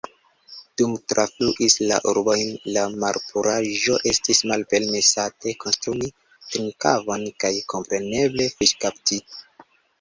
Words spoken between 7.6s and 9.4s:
kompreneble fiŝkapti.